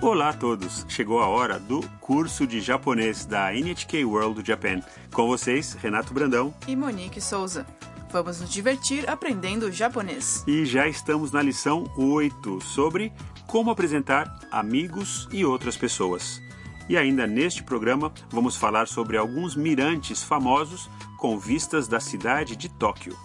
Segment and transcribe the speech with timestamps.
[0.00, 0.86] Olá a todos!
[0.88, 4.80] Chegou a hora do curso de japonês da NHK World Japan.
[5.12, 6.54] Com vocês, Renato Brandão.
[6.68, 7.66] E Monique Souza.
[8.08, 10.44] Vamos nos divertir aprendendo japonês.
[10.46, 13.12] E já estamos na lição 8 sobre
[13.48, 16.40] como apresentar amigos e outras pessoas.
[16.88, 20.88] E ainda neste programa vamos falar sobre alguns mirantes famosos
[21.18, 23.16] com vistas da cidade de Tóquio.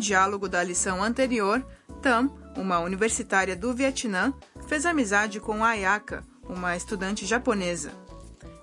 [0.00, 1.64] Diálogo da lição anterior,
[2.02, 4.32] Tam, uma universitária do Vietnã,
[4.66, 7.92] fez amizade com Ayaka, uma estudante japonesa.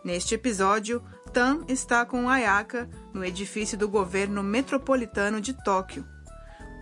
[0.04, 1.02] Neste episódio,
[1.32, 6.06] Tam está com Ayaka no edifício do governo metropolitano de Tóquio.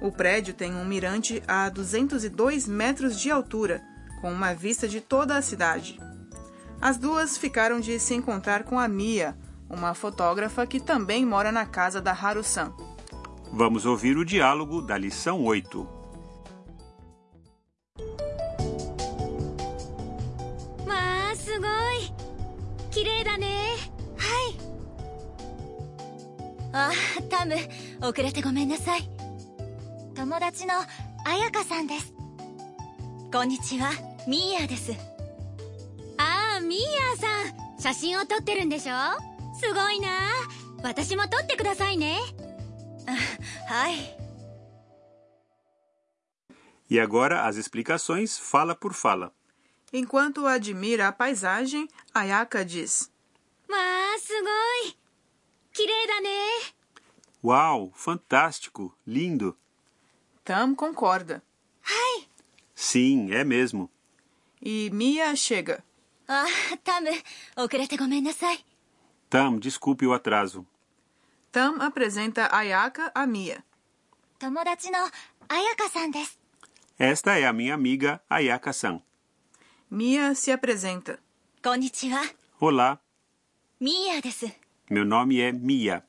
[0.01, 3.81] O prédio tem um mirante a 202 metros de altura,
[4.21, 5.99] com uma vista de toda a cidade.
[6.81, 9.37] As duas ficaram de se encontrar com a Mia,
[9.69, 12.73] uma fotógrafa que também mora na casa da Haru-san.
[13.54, 15.86] Vamos ouvir o diálogo da lição 8.
[20.86, 21.70] まあすごい
[22.90, 23.46] 綺麗だね
[24.16, 24.60] はい
[26.72, 26.90] あ
[27.28, 27.56] タム
[28.00, 29.08] 遅れてごめんなさい
[30.14, 30.74] 友達の
[31.24, 32.14] 彩香さんです
[33.32, 33.90] こんにちは
[34.26, 34.92] ミーヤです
[36.18, 37.28] ああミーヤさ
[37.76, 38.94] ん写真を撮ってるんでしょ
[39.58, 40.08] すごいな
[40.82, 42.18] 私も撮ってくださいね
[43.69, 44.15] Ai.
[46.89, 49.33] E agora as explicações fala por fala.
[49.91, 53.11] Enquanto admira a paisagem, Ayaka diz:
[57.43, 59.57] Uau, fantástico, lindo.
[60.43, 61.43] Tam concorda.
[61.85, 62.27] Ai.
[62.73, 63.89] Sim, é mesmo.
[64.61, 65.83] E Mia chega.
[66.27, 66.45] Ah,
[66.83, 67.03] Tam,
[69.29, 70.65] Tam, desculpe o atraso.
[71.55, 73.63] Tam apresenta Ayaka a Mia.
[76.99, 79.01] Esta é a minha amiga Ayaka-san.
[79.89, 81.17] Mia se apresenta.
[81.63, 82.21] Konnichiwa.
[82.59, 82.99] Olá.
[83.79, 84.51] Mia desu.
[84.89, 86.03] Meu nome é Mia.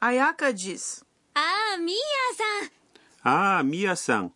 [0.00, 1.04] Ayaka diz.
[1.34, 2.70] Ah, Mia-san.
[3.22, 4.32] Ah, Mia-san.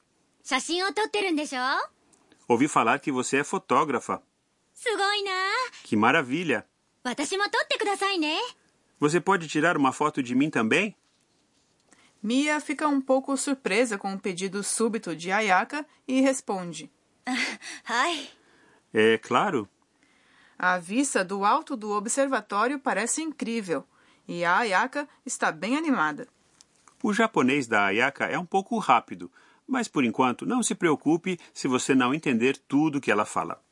[2.47, 4.23] Ouvi falar que você é fotógrafa.
[5.83, 6.69] Que maravilha.
[8.99, 10.97] Você pode tirar uma foto de mim também?
[12.23, 16.91] Mia fica um pouco surpresa com o pedido súbito de Ayaka e responde:
[17.87, 18.29] Ai.
[18.93, 19.69] É claro.
[20.59, 23.85] A vista do alto do observatório parece incrível
[24.27, 26.27] e a Ayaka está bem animada.
[27.03, 29.31] O japonês da Ayaka é um pouco rápido,
[29.69, 33.63] mas por enquanto não se preocupe se você não entender tudo que ela fala.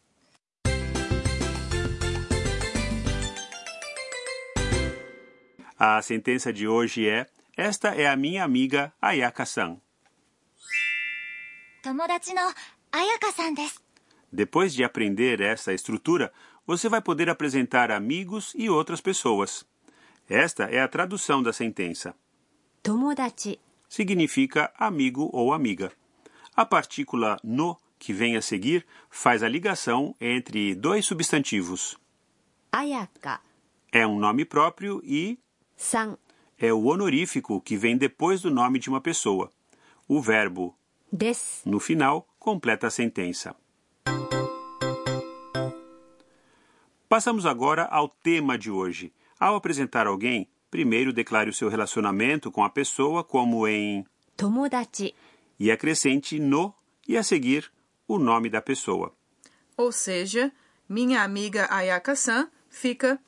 [5.86, 9.76] A sentença de hoje é: Esta é a minha amiga Ayaka-san.
[14.32, 16.32] Depois de aprender essa estrutura,
[16.66, 19.66] você vai poder apresentar amigos e outras pessoas.
[20.26, 22.14] Esta é a tradução da sentença.
[22.82, 25.92] Tomodachi significa amigo ou amiga.
[26.56, 31.98] A partícula no que vem a seguir faz a ligação entre dois substantivos.
[32.72, 33.38] Ayaka
[33.92, 35.38] é um nome próprio e
[35.76, 36.16] san
[36.58, 39.50] é o honorífico que vem depois do nome de uma pessoa.
[40.08, 40.76] O verbo
[41.12, 43.54] des no final completa a sentença.
[47.08, 49.12] Passamos agora ao tema de hoje.
[49.38, 54.04] Ao apresentar alguém, primeiro declare o seu relacionamento com a pessoa como em
[54.36, 55.14] tomodachi
[55.58, 56.74] e acrescente no
[57.06, 57.70] e a seguir
[58.08, 59.14] o nome da pessoa.
[59.76, 60.52] Ou seja,
[60.88, 63.20] minha amiga Ayaka-san fica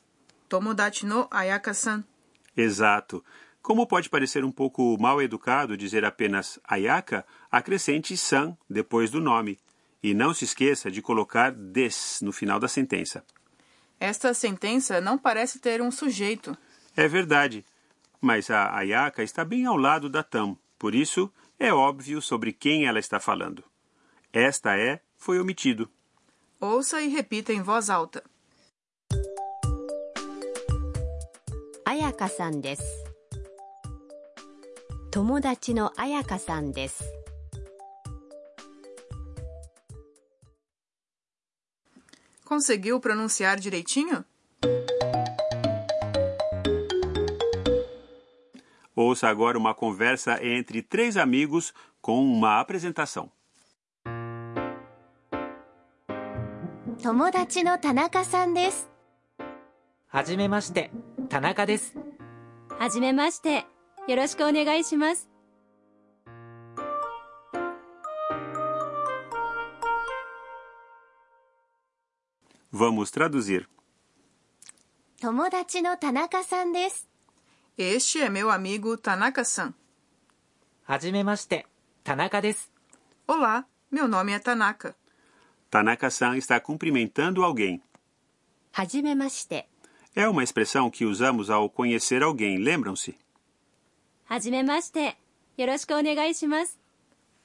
[0.49, 2.05] tomodachi no Ayaka-san.
[2.56, 3.25] Exato.
[3.61, 9.59] Como pode parecer um pouco mal educado dizer apenas Ayaka, acrescente san depois do nome.
[10.03, 13.25] E não se esqueça de colocar des no final da sentença.
[13.99, 16.56] Esta sentença não parece ter um sujeito.
[16.97, 17.65] É verdade,
[18.21, 22.86] mas a Ayaka está bem ao lado da Tam, por isso é óbvio sobre quem
[22.86, 23.65] ela está falando.
[24.33, 25.91] Esta é foi omitido.
[26.60, 28.22] Ouça e repita em voz alta.
[31.98, 32.83] 彩香さんです
[35.10, 37.04] 友達の彩香さんです
[42.45, 44.25] Conseguiu pronunciar direitinho?
[48.95, 53.33] Ouça agora uma conversa entre três amigos com uma apresentação.
[57.03, 58.91] 友達の田中さんです
[60.07, 60.91] はじめまして、
[61.28, 61.95] 田中です
[62.78, 63.65] はじめまして
[64.09, 65.28] よろしくお願いします
[75.21, 77.09] 友達の田中さんです
[77.78, 79.75] Este é meu amigo Tanaka-san.
[80.84, 81.67] はじめまして、
[82.05, 82.73] 田中です。
[83.28, 84.95] Olá, meu nome é Tanaka.
[85.71, 87.81] Tanaka-san está cumprimentando alguém.
[88.73, 89.69] はじめまして。
[90.18, 93.15] É uma expressão que usamos ao conhecer alguém, lembram-se?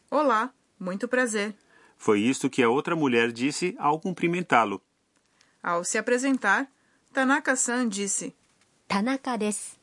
[0.10, 1.54] Olá, muito prazer.
[1.98, 4.82] Foi isto que a outra mulher disse ao cumprimentá-lo.
[5.62, 6.66] Ao se apresentar,
[7.12, 8.34] Tanaka-san disse:
[8.88, 9.76] Tanaka desu.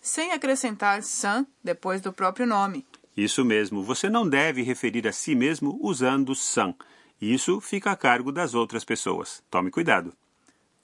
[0.00, 2.86] Sem acrescentar san depois do próprio nome.
[3.14, 6.74] Isso mesmo, você não deve referir a si mesmo usando san.
[7.20, 9.44] Isso fica a cargo das outras pessoas.
[9.50, 10.14] Tome cuidado.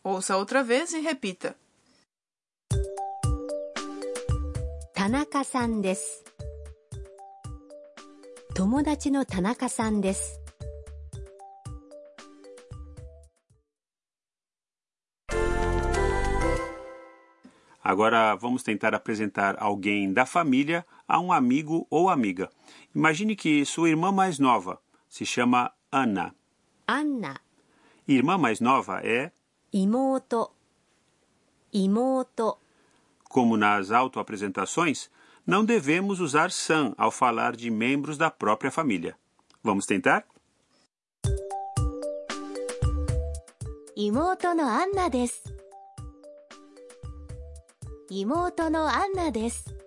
[0.03, 1.55] Ouça outra vez e repita.
[4.93, 6.23] 田中さんです
[8.55, 10.39] 友達の田中さんです
[17.83, 22.49] Agora vamos tentar apresentar alguém da família a um amigo ou amiga.
[22.95, 24.79] Imagine que sua irmã mais nova
[25.09, 26.33] se chama Ana.
[26.85, 27.41] アンナ
[28.07, 29.31] Irmã mais nova é,
[29.72, 30.50] Imoto.
[31.72, 32.58] Imoto.
[33.28, 35.10] Como nas autoapresentações,
[35.46, 39.16] não devemos usar san ao falar de membros da própria família.
[39.62, 40.24] Vamos tentar?
[43.94, 45.42] Imoto no Anna desu.
[48.10, 49.77] Imoto no Anna desu.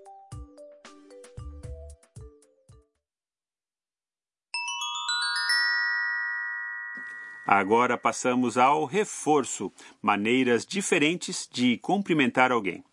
[7.46, 9.72] Agora passamos ao reforço,
[10.02, 12.84] maneiras diferentes de cumprimentar alguém.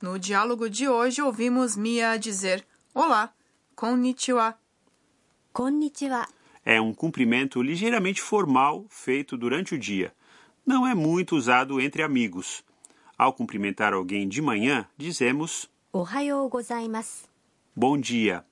[0.00, 3.32] No diálogo de hoje ouvimos Mia dizer Olá,
[3.76, 4.58] konnichiwa.
[5.52, 6.26] Konnichiwa.
[6.64, 10.12] É um cumprimento ligeiramente formal feito durante o dia.
[10.66, 12.64] Não é muito usado entre amigos.
[13.16, 17.28] Ao cumprimentar alguém de manhã, dizemos Ohayou gozaimasu.
[17.76, 18.44] Bom dia.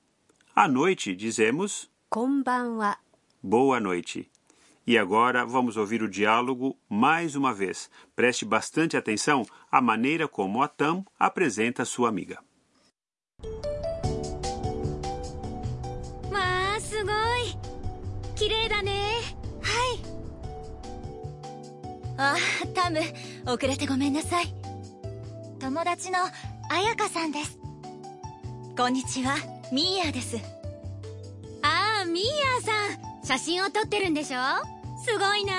[0.54, 2.96] À noite, dizemos Konbanwa.
[3.42, 4.30] Boa noite.
[4.87, 7.89] E agora vamos ouvir o diálogo mais uma vez.
[8.15, 12.39] Preste bastante atenção à maneira como a Tam apresenta sua amiga.
[16.31, 17.13] まあすごい
[18.35, 18.91] 綺麗だね
[19.61, 19.99] はい
[22.17, 22.35] あ
[22.73, 22.99] タム
[23.45, 24.53] 遅れてごめんなさい
[25.59, 26.19] 友達の
[26.69, 27.59] 彩香さんです
[28.75, 29.35] こんにちは
[29.71, 30.37] ミーヤです
[31.61, 32.71] ああミーヤさ
[33.21, 34.39] ん写真を撮ってるんでしょ
[35.05, 35.53] すごいな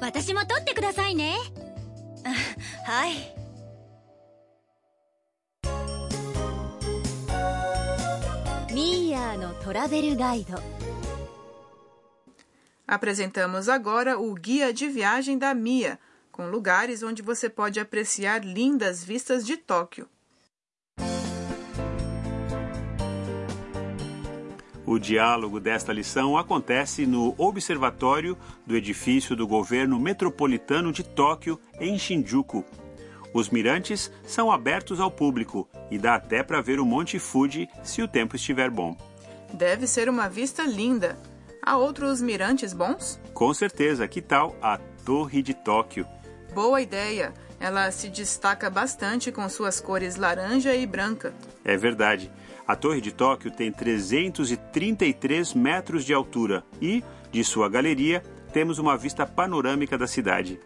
[0.00, 1.36] 私も撮ってくださいね
[2.84, 3.12] はい
[8.74, 10.60] ミーヤのトラベルガイド
[12.86, 15.98] Apresentamos agora o guia de viagem da Mia,
[16.30, 20.08] com lugares onde você pode apreciar lindas vistas de Tóquio.
[24.91, 31.97] O diálogo desta lição acontece no observatório do edifício do governo metropolitano de Tóquio, em
[31.97, 32.65] Shinjuku.
[33.33, 38.01] Os mirantes são abertos ao público e dá até para ver o Monte Fuji se
[38.01, 38.93] o tempo estiver bom.
[39.53, 41.17] Deve ser uma vista linda.
[41.63, 43.17] Há outros mirantes bons?
[43.33, 46.05] Com certeza, que tal a Torre de Tóquio?
[46.53, 47.33] Boa ideia!
[47.61, 51.31] Ela se destaca bastante com suas cores laranja e branca.
[51.63, 52.31] É verdade.
[52.67, 58.97] A Torre de Tóquio tem 333 metros de altura e, de sua galeria, temos uma
[58.97, 60.59] vista panorâmica da cidade.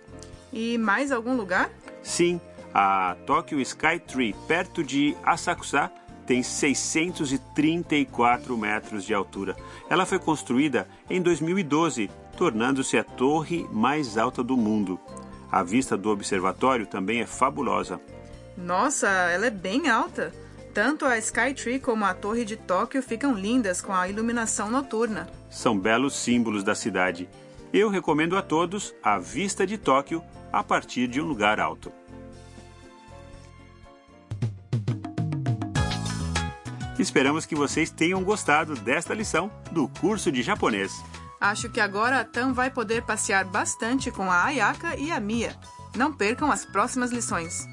[0.54, 1.70] E mais algum lugar?
[2.02, 2.40] Sim,
[2.74, 5.92] a Tokyo Sky Tree, perto de Asakusa,
[6.26, 9.54] tem 634 metros de altura.
[9.90, 14.98] Ela foi construída em 2012, tornando-se a torre mais alta do mundo.
[15.56, 18.02] A vista do observatório também é fabulosa.
[18.58, 20.34] Nossa, ela é bem alta.
[20.74, 25.30] Tanto a Skytree como a Torre de Tóquio ficam lindas com a iluminação noturna.
[25.50, 27.30] São belos símbolos da cidade.
[27.72, 30.22] Eu recomendo a todos a vista de Tóquio
[30.52, 31.90] a partir de um lugar alto.
[37.00, 40.92] Esperamos que vocês tenham gostado desta lição do curso de japonês.
[41.40, 45.56] Acho que agora a Tam vai poder passear bastante com a Ayaka e a Mia.
[45.96, 47.68] Não percam as próximas lições.